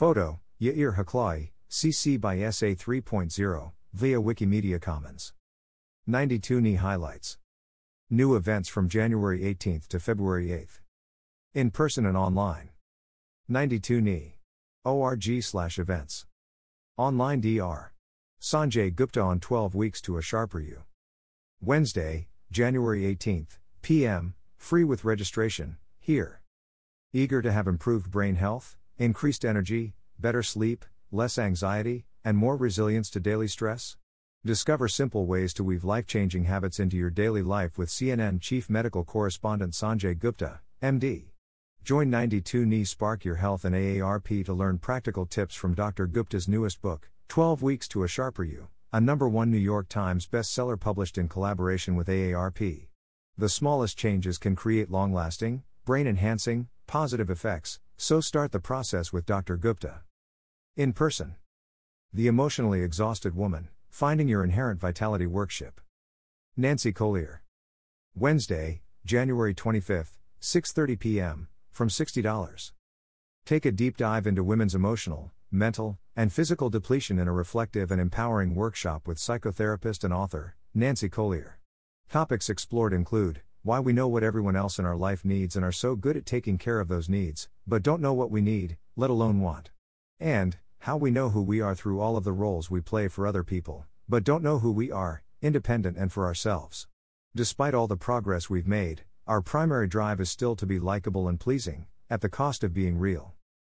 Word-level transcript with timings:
Photo, 0.00 0.40
Yair 0.58 0.96
Haklai, 0.96 1.50
CC 1.68 2.18
by 2.18 2.36
SA 2.48 2.68
3.0, 2.68 3.72
via 3.92 4.18
Wikimedia 4.18 4.80
Commons. 4.80 5.34
92 6.06 6.62
NY 6.62 6.76
Highlights. 6.76 7.36
New 8.08 8.34
events 8.34 8.70
from 8.70 8.88
January 8.88 9.40
18th 9.40 9.88
to 9.88 10.00
February 10.00 10.46
8th. 10.46 10.80
In 11.52 11.70
person 11.70 12.06
and 12.06 12.16
online. 12.16 12.70
92 13.46 14.00
NY. 14.00 14.36
ORG 14.86 15.42
slash 15.42 15.78
events. 15.78 16.24
Online 16.96 17.42
DR. 17.42 17.92
Sanjay 18.40 18.94
Gupta 18.94 19.20
on 19.20 19.38
12 19.38 19.74
weeks 19.74 20.00
to 20.00 20.16
a 20.16 20.22
sharper 20.22 20.60
you. 20.60 20.84
Wednesday, 21.60 22.28
January 22.50 23.02
18th, 23.02 23.58
p.m., 23.82 24.34
free 24.56 24.82
with 24.82 25.04
registration, 25.04 25.76
here. 25.98 26.40
Eager 27.12 27.42
to 27.42 27.52
have 27.52 27.68
improved 27.68 28.10
brain 28.10 28.36
health, 28.36 28.78
increased 29.00 29.46
energy, 29.46 29.94
better 30.18 30.42
sleep, 30.42 30.84
less 31.10 31.38
anxiety, 31.38 32.04
and 32.22 32.36
more 32.36 32.54
resilience 32.54 33.08
to 33.08 33.18
daily 33.18 33.48
stress? 33.48 33.96
Discover 34.44 34.88
simple 34.88 35.24
ways 35.24 35.54
to 35.54 35.64
weave 35.64 35.84
life 35.84 36.06
changing 36.06 36.44
habits 36.44 36.78
into 36.78 36.98
your 36.98 37.08
daily 37.08 37.40
life 37.40 37.78
with 37.78 37.88
CNN 37.88 38.42
Chief 38.42 38.68
Medical 38.68 39.02
Correspondent 39.02 39.72
Sanjay 39.72 40.18
Gupta, 40.18 40.60
MD. 40.82 41.30
Join 41.82 42.10
92 42.10 42.66
NY 42.66 42.82
Spark 42.82 43.24
Your 43.24 43.36
Health 43.36 43.64
and 43.64 43.74
AARP 43.74 44.44
to 44.44 44.52
learn 44.52 44.76
practical 44.76 45.24
tips 45.24 45.54
from 45.54 45.72
Dr. 45.72 46.06
Gupta's 46.06 46.46
newest 46.46 46.82
book, 46.82 47.08
12 47.28 47.62
Weeks 47.62 47.88
to 47.88 48.02
a 48.02 48.08
Sharper 48.08 48.44
You, 48.44 48.68
a 48.92 49.00
number 49.00 49.26
one 49.26 49.50
New 49.50 49.56
York 49.56 49.88
Times 49.88 50.26
bestseller 50.26 50.78
published 50.78 51.16
in 51.16 51.26
collaboration 51.26 51.96
with 51.96 52.08
AARP. 52.08 52.86
The 53.38 53.48
smallest 53.48 53.96
changes 53.96 54.36
can 54.36 54.54
create 54.56 54.90
long 54.90 55.14
lasting, 55.14 55.62
brain 55.86 56.06
enhancing, 56.06 56.68
positive 56.86 57.30
effects, 57.30 57.80
so 58.00 58.18
start 58.18 58.50
the 58.50 58.58
process 58.58 59.12
with 59.12 59.26
Dr. 59.26 59.58
Gupta. 59.58 60.00
In 60.74 60.94
person. 60.94 61.34
The 62.14 62.28
Emotionally 62.28 62.82
Exhausted 62.82 63.36
Woman 63.36 63.68
Finding 63.90 64.26
Your 64.26 64.42
Inherent 64.42 64.80
Vitality 64.80 65.26
Workshop. 65.26 65.82
Nancy 66.56 66.92
Collier. 66.92 67.42
Wednesday, 68.14 68.80
January 69.04 69.54
25th, 69.54 70.16
6:30 70.40 70.98
p.m. 70.98 71.48
from 71.70 71.90
$60. 71.90 72.72
Take 73.44 73.66
a 73.66 73.70
deep 73.70 73.98
dive 73.98 74.26
into 74.26 74.42
women's 74.42 74.74
emotional, 74.74 75.32
mental, 75.50 75.98
and 76.16 76.32
physical 76.32 76.70
depletion 76.70 77.18
in 77.18 77.28
a 77.28 77.32
reflective 77.34 77.90
and 77.90 78.00
empowering 78.00 78.54
workshop 78.54 79.06
with 79.06 79.18
psychotherapist 79.18 80.04
and 80.04 80.14
author, 80.14 80.56
Nancy 80.72 81.10
Collier. 81.10 81.58
Topics 82.08 82.48
explored 82.48 82.94
include 82.94 83.42
why 83.62 83.78
we 83.78 83.92
know 83.92 84.08
what 84.08 84.22
everyone 84.22 84.56
else 84.56 84.78
in 84.78 84.86
our 84.86 84.96
life 84.96 85.22
needs 85.22 85.54
and 85.54 85.62
are 85.62 85.72
so 85.72 85.94
good 85.94 86.16
at 86.16 86.24
taking 86.24 86.56
care 86.56 86.80
of 86.80 86.88
those 86.88 87.10
needs, 87.10 87.50
but 87.66 87.82
don't 87.82 88.00
know 88.00 88.14
what 88.14 88.30
we 88.30 88.40
need, 88.40 88.78
let 88.96 89.10
alone 89.10 89.40
want. 89.40 89.70
And, 90.18 90.56
how 90.78 90.96
we 90.96 91.10
know 91.10 91.28
who 91.28 91.42
we 91.42 91.60
are 91.60 91.74
through 91.74 92.00
all 92.00 92.16
of 92.16 92.24
the 92.24 92.32
roles 92.32 92.70
we 92.70 92.80
play 92.80 93.06
for 93.06 93.26
other 93.26 93.44
people, 93.44 93.84
but 94.08 94.24
don't 94.24 94.42
know 94.42 94.60
who 94.60 94.72
we 94.72 94.90
are, 94.90 95.22
independent 95.42 95.98
and 95.98 96.10
for 96.10 96.24
ourselves. 96.24 96.88
Despite 97.34 97.74
all 97.74 97.86
the 97.86 97.98
progress 97.98 98.48
we've 98.48 98.66
made, 98.66 99.02
our 99.26 99.42
primary 99.42 99.86
drive 99.86 100.20
is 100.20 100.30
still 100.30 100.56
to 100.56 100.64
be 100.64 100.78
likable 100.78 101.28
and 101.28 101.38
pleasing, 101.38 101.86
at 102.08 102.22
the 102.22 102.30
cost 102.30 102.64
of 102.64 102.72
being 102.72 102.98
real. 102.98 103.34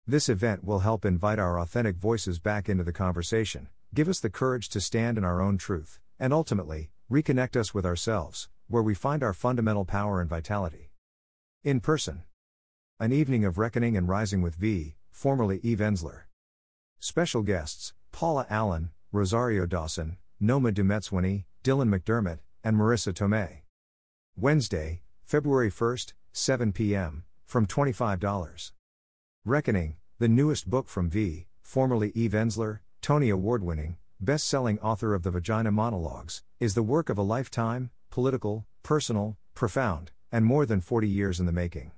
This 0.07 0.29
event 0.29 0.63
will 0.63 0.79
help 0.79 1.03
invite 1.03 1.39
our 1.39 1.59
authentic 1.59 1.97
voices 1.97 2.39
back 2.39 2.69
into 2.69 2.85
the 2.85 2.93
conversation, 2.93 3.67
give 3.93 4.07
us 4.07 4.21
the 4.21 4.29
courage 4.29 4.69
to 4.69 4.79
stand 4.79 5.17
in 5.17 5.25
our 5.25 5.41
own 5.41 5.57
truth, 5.57 5.99
and 6.19 6.31
ultimately, 6.31 6.89
reconnect 7.11 7.57
us 7.57 7.73
with 7.73 7.85
ourselves, 7.85 8.47
where 8.67 8.83
we 8.83 8.93
find 8.93 9.23
our 9.23 9.33
fundamental 9.33 9.85
power 9.85 10.21
and 10.21 10.29
vitality. 10.29 10.91
In 11.63 11.79
person. 11.79 12.23
An 12.99 13.11
evening 13.11 13.45
of 13.45 13.57
reckoning 13.57 13.97
and 13.97 14.07
rising 14.07 14.41
with 14.41 14.55
V, 14.55 14.95
formerly 15.11 15.59
Eve 15.63 15.79
Ensler. 15.79 16.23
Special 16.99 17.41
guests 17.41 17.93
Paula 18.11 18.45
Allen, 18.49 18.91
Rosario 19.11 19.65
Dawson, 19.65 20.17
Noma 20.39 20.71
Dumezweni, 20.71 21.45
Dylan 21.63 21.89
McDermott, 21.89 22.39
and 22.63 22.77
Marisa 22.77 23.13
Tomei. 23.13 23.61
Wednesday, 24.35 25.01
February 25.23 25.71
1st, 25.71 26.13
7 26.31 26.71
p.m., 26.71 27.23
from 27.45 27.65
$25. 27.65 28.71
Reckoning, 29.45 29.97
the 30.19 30.27
newest 30.27 30.69
book 30.69 30.87
from 30.87 31.09
V, 31.09 31.47
formerly 31.61 32.11
Eve 32.15 32.31
Ensler, 32.31 32.79
Tony 33.01 33.29
Award 33.29 33.63
winning, 33.63 33.97
best 34.19 34.47
selling 34.47 34.79
author 34.79 35.13
of 35.13 35.23
The 35.23 35.31
Vagina 35.31 35.71
Monologues, 35.71 36.43
is 36.59 36.73
the 36.73 36.83
work 36.83 37.09
of 37.09 37.17
a 37.17 37.21
lifetime, 37.21 37.91
political, 38.13 38.63
personal, 38.83 39.35
profound, 39.55 40.11
and 40.31 40.45
more 40.45 40.67
than 40.67 40.79
40 40.79 41.09
years 41.09 41.39
in 41.39 41.47
the 41.47 41.51
making. 41.51 41.91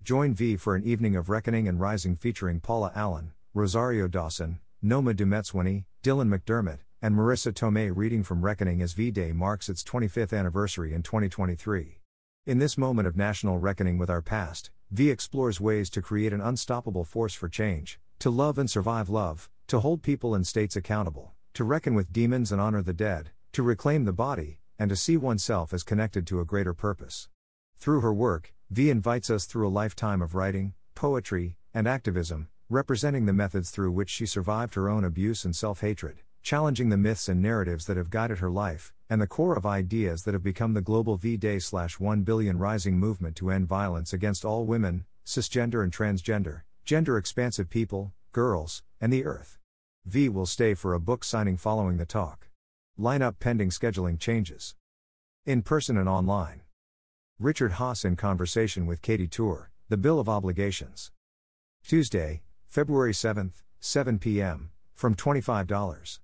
Join 0.00 0.32
V 0.32 0.56
for 0.56 0.76
an 0.76 0.84
evening 0.84 1.16
of 1.16 1.28
reckoning 1.28 1.66
and 1.66 1.80
rising 1.80 2.14
featuring 2.14 2.60
Paula 2.60 2.92
Allen, 2.94 3.32
Rosario 3.52 4.06
Dawson, 4.06 4.60
Noma 4.80 5.12
Dumezweni, 5.12 5.86
Dylan 6.04 6.32
McDermott, 6.32 6.78
and 7.02 7.16
Marisa 7.16 7.52
Tomei 7.52 7.90
reading 7.92 8.22
from 8.22 8.44
Reckoning 8.44 8.80
as 8.80 8.92
V 8.92 9.10
Day 9.10 9.32
marks 9.32 9.68
its 9.68 9.82
25th 9.82 10.38
anniversary 10.38 10.94
in 10.94 11.02
2023. 11.02 11.98
In 12.46 12.58
this 12.58 12.78
moment 12.78 13.08
of 13.08 13.16
national 13.16 13.58
reckoning 13.58 13.98
with 13.98 14.08
our 14.08 14.22
past, 14.22 14.70
V 14.92 15.10
explores 15.10 15.60
ways 15.60 15.90
to 15.90 16.00
create 16.00 16.32
an 16.32 16.40
unstoppable 16.40 17.02
force 17.02 17.34
for 17.34 17.48
change, 17.48 17.98
to 18.20 18.30
love 18.30 18.56
and 18.56 18.70
survive 18.70 19.08
love, 19.08 19.50
to 19.66 19.80
hold 19.80 20.04
people 20.04 20.32
and 20.32 20.46
states 20.46 20.76
accountable, 20.76 21.32
to 21.54 21.64
reckon 21.64 21.96
with 21.96 22.12
demons 22.12 22.52
and 22.52 22.60
honor 22.60 22.82
the 22.82 22.92
dead, 22.92 23.32
to 23.50 23.64
reclaim 23.64 24.04
the 24.04 24.12
body, 24.12 24.60
and 24.78 24.90
to 24.90 24.96
see 24.96 25.16
oneself 25.16 25.72
as 25.72 25.82
connected 25.82 26.26
to 26.26 26.40
a 26.40 26.44
greater 26.44 26.74
purpose. 26.74 27.28
Through 27.78 28.00
her 28.00 28.12
work, 28.12 28.52
V 28.70 28.90
invites 28.90 29.30
us 29.30 29.44
through 29.44 29.68
a 29.68 29.70
lifetime 29.70 30.20
of 30.20 30.34
writing, 30.34 30.74
poetry, 30.94 31.56
and 31.72 31.86
activism, 31.86 32.48
representing 32.68 33.26
the 33.26 33.32
methods 33.32 33.70
through 33.70 33.92
which 33.92 34.10
she 34.10 34.26
survived 34.26 34.74
her 34.74 34.88
own 34.88 35.04
abuse 35.04 35.44
and 35.44 35.54
self 35.54 35.80
hatred, 35.80 36.22
challenging 36.42 36.88
the 36.88 36.96
myths 36.96 37.28
and 37.28 37.40
narratives 37.40 37.86
that 37.86 37.96
have 37.96 38.10
guided 38.10 38.38
her 38.38 38.50
life, 38.50 38.92
and 39.08 39.20
the 39.20 39.26
core 39.26 39.56
of 39.56 39.66
ideas 39.66 40.24
that 40.24 40.34
have 40.34 40.42
become 40.42 40.74
the 40.74 40.80
global 40.80 41.16
V 41.16 41.36
Day 41.36 41.60
1 41.60 42.22
billion 42.22 42.58
rising 42.58 42.98
movement 42.98 43.36
to 43.36 43.50
end 43.50 43.68
violence 43.68 44.12
against 44.12 44.44
all 44.44 44.64
women, 44.64 45.04
cisgender 45.24 45.82
and 45.82 45.92
transgender, 45.92 46.62
gender 46.84 47.18
expansive 47.18 47.68
people, 47.68 48.12
girls, 48.32 48.82
and 49.00 49.12
the 49.12 49.24
earth. 49.24 49.58
V 50.04 50.28
will 50.28 50.46
stay 50.46 50.74
for 50.74 50.94
a 50.94 51.00
book 51.00 51.24
signing 51.24 51.56
following 51.56 51.96
the 51.96 52.06
talk. 52.06 52.45
Lineup 52.98 53.38
pending 53.38 53.68
scheduling 53.68 54.18
changes. 54.18 54.74
In 55.44 55.60
person 55.60 55.98
and 55.98 56.08
online. 56.08 56.62
Richard 57.38 57.72
Haass 57.72 58.06
in 58.06 58.16
conversation 58.16 58.86
with 58.86 59.02
Katy 59.02 59.28
Tur, 59.28 59.68
The 59.90 59.98
Bill 59.98 60.18
of 60.18 60.30
Obligations. 60.30 61.12
Tuesday, 61.86 62.40
February 62.66 63.12
7th, 63.12 63.62
7 63.80 64.18
p.m., 64.18 64.70
from 64.94 65.14
$25. 65.14 66.20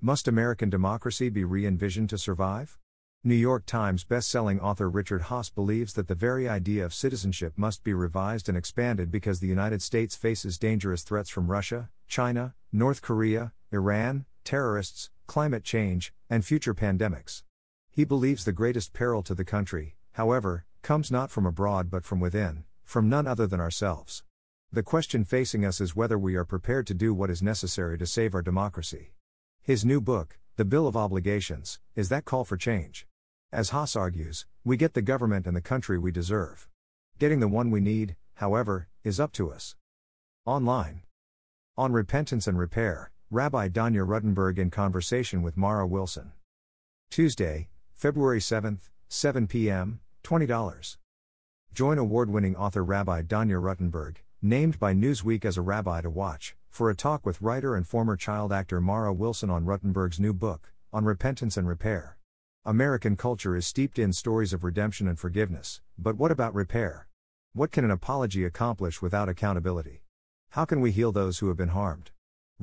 Must 0.00 0.26
American 0.26 0.68
democracy 0.68 1.28
be 1.28 1.44
re 1.44 1.64
envisioned 1.64 2.10
to 2.10 2.18
survive? 2.18 2.78
New 3.22 3.36
York 3.36 3.64
Times 3.64 4.02
best-selling 4.02 4.58
author 4.58 4.90
Richard 4.90 5.22
Haass 5.22 5.54
believes 5.54 5.92
that 5.92 6.08
the 6.08 6.16
very 6.16 6.48
idea 6.48 6.84
of 6.84 6.92
citizenship 6.92 7.52
must 7.54 7.84
be 7.84 7.94
revised 7.94 8.48
and 8.48 8.58
expanded 8.58 9.12
because 9.12 9.38
the 9.38 9.46
United 9.46 9.80
States 9.80 10.16
faces 10.16 10.58
dangerous 10.58 11.04
threats 11.04 11.30
from 11.30 11.48
Russia, 11.48 11.90
China, 12.08 12.56
North 12.72 13.02
Korea, 13.02 13.52
Iran, 13.70 14.24
terrorists, 14.44 15.10
climate 15.26 15.64
change, 15.64 16.12
and 16.28 16.44
future 16.44 16.74
pandemics. 16.74 17.42
He 17.90 18.04
believes 18.04 18.44
the 18.44 18.52
greatest 18.52 18.92
peril 18.92 19.22
to 19.22 19.34
the 19.34 19.44
country, 19.44 19.96
however, 20.12 20.64
comes 20.82 21.10
not 21.10 21.30
from 21.30 21.46
abroad 21.46 21.90
but 21.90 22.04
from 22.04 22.20
within, 22.20 22.64
from 22.84 23.08
none 23.08 23.26
other 23.26 23.46
than 23.46 23.60
ourselves. 23.60 24.24
The 24.72 24.82
question 24.82 25.24
facing 25.24 25.64
us 25.64 25.80
is 25.80 25.94
whether 25.94 26.18
we 26.18 26.34
are 26.34 26.44
prepared 26.44 26.86
to 26.86 26.94
do 26.94 27.12
what 27.12 27.28
is 27.28 27.42
necessary 27.42 27.98
to 27.98 28.06
save 28.06 28.34
our 28.34 28.40
democracy. 28.40 29.12
His 29.62 29.84
new 29.84 30.00
book, 30.00 30.38
The 30.56 30.64
Bill 30.64 30.86
of 30.86 30.96
Obligations, 30.96 31.78
is 31.94 32.08
that 32.08 32.24
call 32.24 32.44
for 32.44 32.56
change. 32.56 33.06
As 33.52 33.70
Haass 33.70 33.94
argues, 33.94 34.46
we 34.64 34.78
get 34.78 34.94
the 34.94 35.02
government 35.02 35.46
and 35.46 35.54
the 35.54 35.60
country 35.60 35.98
we 35.98 36.10
deserve. 36.10 36.68
Getting 37.18 37.40
the 37.40 37.48
one 37.48 37.70
we 37.70 37.80
need, 37.80 38.16
however, 38.36 38.88
is 39.04 39.20
up 39.20 39.32
to 39.32 39.52
us. 39.52 39.76
Online. 40.46 41.02
On 41.76 41.92
Repentance 41.92 42.46
and 42.46 42.58
Repair, 42.58 43.11
Rabbi 43.34 43.70
Danya 43.70 44.06
Ruttenberg 44.06 44.58
in 44.58 44.68
conversation 44.68 45.40
with 45.40 45.56
Mara 45.56 45.86
Wilson. 45.86 46.32
Tuesday, 47.10 47.70
February 47.94 48.40
7th, 48.40 48.90
7 49.08 49.46
p.m., 49.46 50.00
$20. 50.22 50.98
Join 51.72 51.96
award 51.96 52.28
winning 52.28 52.54
author 52.54 52.84
Rabbi 52.84 53.22
Danya 53.22 53.58
Ruttenberg, 53.58 54.16
named 54.42 54.78
by 54.78 54.92
Newsweek 54.92 55.46
as 55.46 55.56
a 55.56 55.62
rabbi 55.62 56.02
to 56.02 56.10
watch, 56.10 56.56
for 56.68 56.90
a 56.90 56.94
talk 56.94 57.24
with 57.24 57.40
writer 57.40 57.74
and 57.74 57.88
former 57.88 58.16
child 58.16 58.52
actor 58.52 58.82
Mara 58.82 59.14
Wilson 59.14 59.48
on 59.48 59.64
Ruttenberg's 59.64 60.20
new 60.20 60.34
book, 60.34 60.70
On 60.92 61.06
Repentance 61.06 61.56
and 61.56 61.66
Repair. 61.66 62.18
American 62.66 63.16
culture 63.16 63.56
is 63.56 63.66
steeped 63.66 63.98
in 63.98 64.12
stories 64.12 64.52
of 64.52 64.62
redemption 64.62 65.08
and 65.08 65.18
forgiveness, 65.18 65.80
but 65.96 66.18
what 66.18 66.30
about 66.30 66.54
repair? 66.54 67.08
What 67.54 67.72
can 67.72 67.86
an 67.86 67.90
apology 67.90 68.44
accomplish 68.44 69.00
without 69.00 69.30
accountability? 69.30 70.02
How 70.50 70.66
can 70.66 70.82
we 70.82 70.90
heal 70.90 71.12
those 71.12 71.38
who 71.38 71.48
have 71.48 71.56
been 71.56 71.70
harmed? 71.70 72.10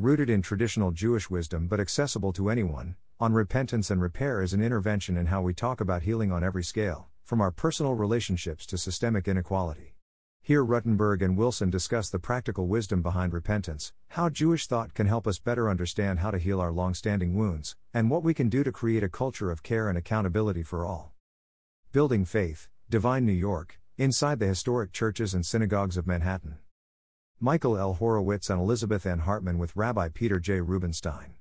Rooted 0.01 0.29
in 0.29 0.41
traditional 0.41 0.91
Jewish 0.91 1.29
wisdom 1.29 1.67
but 1.67 1.81
accessible 1.81 2.31
to 2.31 2.49
anyone, 2.49 2.95
On 3.19 3.33
Repentance 3.33 3.91
and 3.91 4.01
Repair 4.01 4.41
is 4.41 4.53
an 4.53 4.63
intervention 4.63 5.17
in 5.17 5.25
how 5.25 5.41
we 5.41 5.53
talk 5.53 5.81
about 5.81 6.03
healing 6.03 6.31
on 6.31 6.41
every 6.41 6.63
scale, 6.63 7.09
from 7.25 7.41
our 7.41 7.51
personal 7.51 7.95
relationships 7.95 8.65
to 8.67 8.77
systemic 8.77 9.27
inequality. 9.27 9.97
Here, 10.41 10.63
Ruttenberg 10.63 11.21
and 11.21 11.35
Wilson 11.35 11.69
discuss 11.69 12.09
the 12.09 12.17
practical 12.17 12.67
wisdom 12.67 13.01
behind 13.01 13.33
repentance, 13.33 13.91
how 14.07 14.29
Jewish 14.29 14.67
thought 14.67 14.93
can 14.93 15.05
help 15.05 15.27
us 15.27 15.37
better 15.37 15.69
understand 15.69 16.19
how 16.19 16.31
to 16.31 16.37
heal 16.37 16.61
our 16.61 16.71
long 16.71 16.93
standing 16.93 17.35
wounds, 17.35 17.75
and 17.93 18.09
what 18.09 18.23
we 18.23 18.33
can 18.33 18.47
do 18.47 18.63
to 18.63 18.71
create 18.71 19.03
a 19.03 19.09
culture 19.09 19.51
of 19.51 19.63
care 19.63 19.89
and 19.89 19.97
accountability 19.97 20.63
for 20.63 20.85
all. 20.85 21.11
Building 21.91 22.23
Faith, 22.23 22.69
Divine 22.89 23.25
New 23.25 23.33
York, 23.33 23.81
inside 23.97 24.39
the 24.39 24.47
historic 24.47 24.93
churches 24.93 25.33
and 25.33 25.45
synagogues 25.45 25.97
of 25.97 26.07
Manhattan. 26.07 26.59
Michael 27.41 27.77
L. 27.77 27.93
Horowitz 27.93 28.49
and 28.49 28.59
Elizabeth 28.59 29.05
N. 29.05 29.19
Hartman 29.19 29.57
with 29.57 29.73
Rabbi 29.73 30.09
Peter 30.09 30.41
J. 30.41 30.59
Rubenstein. 30.59 31.35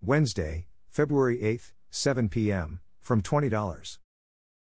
Wednesday, 0.00 0.68
February 0.88 1.42
8, 1.42 1.74
7 1.90 2.30
p.m., 2.30 2.80
from 3.02 3.20
$20. 3.20 3.98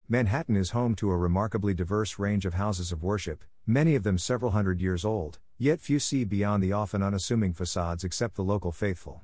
Manhattan 0.08 0.54
is 0.54 0.70
home 0.70 0.94
to 0.94 1.10
a 1.10 1.16
remarkably 1.16 1.74
diverse 1.74 2.16
range 2.16 2.46
of 2.46 2.54
houses 2.54 2.92
of 2.92 3.02
worship, 3.02 3.42
many 3.66 3.96
of 3.96 4.04
them 4.04 4.16
several 4.16 4.52
hundred 4.52 4.80
years 4.80 5.04
old, 5.04 5.40
yet 5.58 5.80
few 5.80 5.98
see 5.98 6.22
beyond 6.22 6.62
the 6.62 6.72
often 6.72 7.02
unassuming 7.02 7.52
facades 7.52 8.04
except 8.04 8.36
the 8.36 8.44
local 8.44 8.70
faithful. 8.70 9.22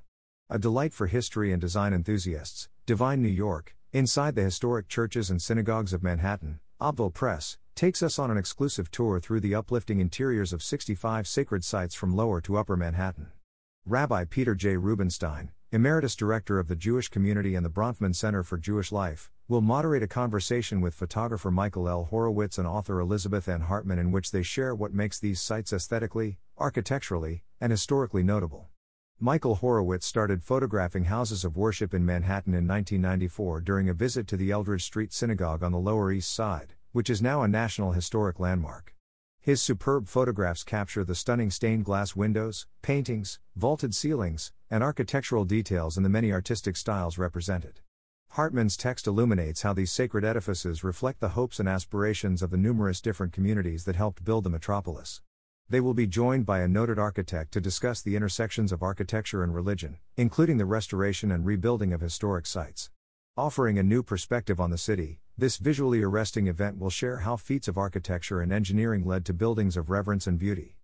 A 0.51 0.59
delight 0.59 0.93
for 0.93 1.07
history 1.07 1.53
and 1.53 1.61
design 1.61 1.93
enthusiasts, 1.93 2.69
Divine 2.85 3.23
New 3.23 3.29
York, 3.29 3.77
inside 3.93 4.35
the 4.35 4.43
historic 4.43 4.89
churches 4.89 5.31
and 5.31 5.41
synagogues 5.41 5.93
of 5.93 6.03
Manhattan, 6.03 6.59
Abbeville 6.81 7.11
Press, 7.11 7.59
takes 7.79 8.03
us 8.03 8.19
on 8.19 8.29
an 8.29 8.37
exclusive 8.37 8.91
tour 8.91 9.21
through 9.21 9.39
the 9.39 9.55
uplifting 9.55 10.01
interiors 10.01 10.53
of 10.53 10.65
65 10.65 11.29
sacred 11.29 11.63
sites 11.63 11.95
from 11.95 12.13
lower 12.13 12.41
to 12.41 12.57
upper 12.57 12.77
Manhattan. 12.77 13.29
Rabbi 13.87 14.25
Peter 14.25 14.57
J. 14.57 14.77
Rubenstein, 14.77 15.53
Emeritus 15.71 16.17
Director 16.17 16.59
of 16.59 16.67
the 16.67 16.75
Jewish 16.75 17.07
Community 17.07 17.55
and 17.55 17.65
the 17.65 17.71
Bronfman 17.71 18.17
Center 18.17 18.43
for 18.43 18.59
Jewish 18.59 18.91
Life, 18.91 19.31
will 19.47 19.61
moderate 19.61 20.03
a 20.03 20.09
conversation 20.09 20.81
with 20.81 20.93
photographer 20.93 21.53
Michael 21.53 21.89
L. 21.89 22.07
Horowitz 22.07 22.59
and 22.59 22.67
author 22.67 22.99
Elizabeth 22.99 23.49
N. 23.49 23.61
Hartman 23.61 24.01
in 24.01 24.11
which 24.11 24.33
they 24.33 24.43
share 24.43 24.75
what 24.75 24.93
makes 24.93 25.21
these 25.21 25.41
sites 25.41 25.73
aesthetically, 25.73 26.41
architecturally, 26.57 27.45
and 27.61 27.71
historically 27.71 28.25
notable. 28.25 28.67
Michael 29.21 29.55
Horowitz 29.55 30.05
started 30.05 30.43
photographing 30.43 31.05
houses 31.05 31.45
of 31.45 31.57
worship 31.57 31.95
in 31.95 32.05
Manhattan 32.05 32.55
in 32.55 32.67
1994 32.67 33.61
during 33.61 33.89
a 33.89 33.95
visit 33.95 34.27
to 34.27 34.37
the 34.37 34.51
Eldridge 34.51 34.83
Street 34.83 35.13
Synagogue 35.13 35.63
on 35.63 35.71
the 35.71 35.79
Lower 35.79 36.11
East 36.11 36.35
Side, 36.35 36.75
which 36.93 37.11
is 37.11 37.23
now 37.23 37.43
a 37.43 37.49
National 37.49 37.93
Historic 37.93 38.41
Landmark. 38.41 38.95
His 39.41 39.63
superb 39.63 40.09
photographs 40.09 40.65
capture 40.65 41.05
the 41.05 41.15
stunning 41.15 41.51
stained 41.51 41.85
glass 41.85 42.15
windows, 42.15 42.67
paintings, 42.83 43.39
vaulted 43.57 43.95
ceilings, 43.95 44.53
and 44.71 44.83
architectural 44.83 45.45
details 45.45 45.97
in 45.97 46.03
the 46.03 46.09
many 46.09 46.33
artistic 46.33 46.77
styles 46.77 47.19
represented. 47.19 47.81
Hartman's 48.33 48.77
text 48.77 49.07
illuminates 49.07 49.63
how 49.63 49.73
these 49.73 49.91
sacred 49.91 50.25
edifices 50.25 50.85
reflect 50.85 51.21
the 51.21 51.31
hopes 51.31 51.59
and 51.59 51.69
aspirations 51.69 52.43
of 52.43 52.51
the 52.51 52.57
numerous 52.59 53.01
different 53.01 53.33
communities 53.33 53.85
that 53.85 53.97
helped 53.97 54.25
build 54.25 54.45
the 54.45 54.51
metropolis. 54.51 55.23
They 55.71 55.81
will 55.81 55.95
be 55.95 56.07
joined 56.07 56.47
by 56.47 56.61
a 56.61 56.69
noted 56.69 56.99
architect 56.99 57.53
to 57.53 57.61
discuss 57.61 58.01
the 58.01 58.17
intersections 58.17 58.73
of 58.73 58.83
architecture 58.83 59.43
and 59.43 59.55
religion, 59.55 59.99
including 60.17 60.59
the 60.59 60.65
restoration 60.65 61.31
and 61.31 61.45
rebuilding 61.45 61.93
of 61.93 62.01
historic 62.01 62.47
sites. 62.47 62.91
Offering 63.37 63.79
a 63.79 63.83
new 63.83 64.03
perspective 64.03 64.61
on 64.61 64.71
the 64.71 64.79
city, 64.79 65.21
this 65.39 65.57
visually 65.59 66.03
arresting 66.03 66.49
event 66.49 66.81
will 66.81 66.91
share 66.91 67.19
how 67.19 67.37
feats 67.37 67.69
of 67.69 67.79
architecture 67.79 68.41
and 68.41 68.53
engineering 68.53 69.07
led 69.07 69.25
to 69.25 69.33
buildings 69.33 69.77
of 69.77 69.89
reverence 69.89 70.27
and 70.27 70.37
beauty. 70.37 70.75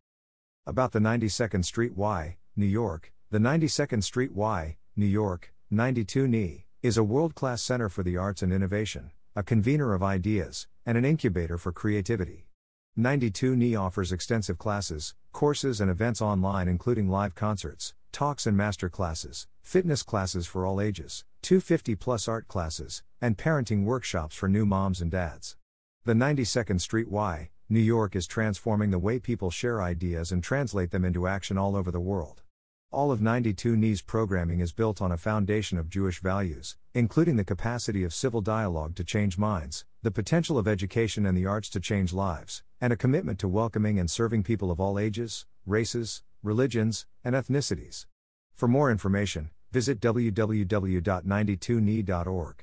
About 0.64 0.92
the 0.92 1.00
92nd 1.00 1.64
Street 1.64 1.96
Y, 1.96 2.36
New 2.54 2.64
York, 2.64 3.12
the 3.30 3.40
92nd 3.40 4.04
Street 4.04 4.32
Y, 4.32 4.76
New 4.94 5.06
York, 5.06 5.52
92 5.72 6.28
NY, 6.28 6.66
is 6.82 6.96
a 6.96 7.02
world 7.02 7.34
class 7.34 7.64
center 7.64 7.88
for 7.88 8.04
the 8.04 8.16
arts 8.16 8.42
and 8.42 8.52
innovation, 8.52 9.10
a 9.34 9.42
convener 9.42 9.92
of 9.92 10.04
ideas, 10.04 10.68
and 10.86 10.96
an 10.96 11.04
incubator 11.04 11.58
for 11.58 11.72
creativity. 11.72 12.46
92 12.94 13.56
NY 13.56 13.74
offers 13.74 14.12
extensive 14.12 14.56
classes, 14.56 15.16
courses, 15.32 15.80
and 15.80 15.90
events 15.90 16.22
online, 16.22 16.68
including 16.68 17.08
live 17.08 17.34
concerts, 17.34 17.92
talks, 18.14 18.46
and 18.46 18.56
master 18.56 18.88
classes, 18.88 19.49
fitness 19.61 20.05
classes 20.05 20.46
for 20.46 20.64
all 20.64 20.81
ages, 20.81 21.25
250 21.43 21.96
plus 21.96 22.28
art 22.28 22.46
classes, 22.46 23.02
and 23.20 23.37
parenting 23.37 23.82
workshops 23.82 24.37
for 24.37 24.49
new 24.49 24.64
moms 24.64 25.00
and 25.00 25.11
dads. 25.11 25.56
The 26.05 26.14
92nd 26.14 26.81
Street 26.81 27.11
Y, 27.11 27.50
New 27.69 27.81
York 27.81 28.14
is 28.14 28.28
transforming 28.28 28.93
the 28.93 29.00
way 29.00 29.19
people 29.19 29.50
share 29.50 29.82
ideas 29.82 30.31
and 30.31 30.44
translate 30.44 30.93
them 30.93 31.05
into 31.05 31.26
action 31.26 31.58
all 31.58 31.75
over 31.75 31.90
the 31.90 31.99
world. 31.99 32.43
All 32.93 33.11
of 33.11 33.20
92 33.20 33.76
NY's 33.76 34.00
programming 34.00 34.61
is 34.61 34.72
built 34.72 35.02
on 35.02 35.11
a 35.11 35.16
foundation 35.16 35.76
of 35.76 35.90
Jewish 35.90 36.20
values, 36.20 36.76
including 36.94 37.34
the 37.34 37.43
capacity 37.43 38.05
of 38.05 38.14
civil 38.14 38.40
dialogue 38.40 38.94
to 38.94 39.02
change 39.02 39.38
minds, 39.38 39.84
the 40.02 40.12
potential 40.12 40.56
of 40.56 40.69
education 40.69 41.26
and 41.26 41.37
the 41.37 41.46
arts 41.46 41.69
to 41.70 41.81
change 41.81 42.12
lives, 42.12 42.62
and 42.81 42.93
a 42.93 42.96
commitment 42.96 43.40
to 43.40 43.49
welcoming 43.49 43.99
and 43.99 44.08
serving 44.08 44.44
people 44.44 44.70
of 44.70 44.78
all 44.78 45.00
ages, 45.00 45.46
races, 45.66 46.22
religions, 46.44 47.06
and 47.25 47.35
ethnicities. 47.35 48.05
For 48.55 48.69
more 48.69 48.91
information, 48.91 49.49
visit 49.73 50.00
www.92ny.org. 50.00 52.62